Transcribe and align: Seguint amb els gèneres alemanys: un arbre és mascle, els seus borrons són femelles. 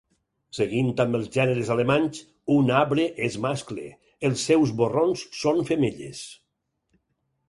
Seguint 0.59 0.87
amb 1.03 1.17
els 1.17 1.27
gèneres 1.33 1.67
alemanys: 1.73 2.23
un 2.55 2.71
arbre 2.77 3.05
és 3.27 3.37
mascle, 3.43 3.83
els 4.31 4.47
seus 4.49 4.71
borrons 4.81 5.27
són 5.43 5.61
femelles. 5.69 6.23